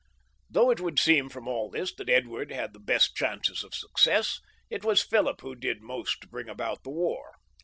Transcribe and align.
Though 0.49 0.71
it 0.71 0.79
would 0.79 0.97
seem 0.97 1.29
from 1.29 1.47
all 1.47 1.69
this 1.69 1.93
that 1.93 2.09
Edward 2.09 2.51
had 2.51 2.73
the 2.73 2.79
best 2.79 3.15
chances 3.15 3.63
of 3.63 3.75
success, 3.75 4.39
it 4.67 4.83
was 4.83 5.03
Philip 5.03 5.41
who 5.41 5.53
did 5.55 5.83
most 5.83 6.21
to 6.21 6.27
bring 6.27 6.49
about 6.49 6.81
the 6.81 6.89
war. 6.89 7.33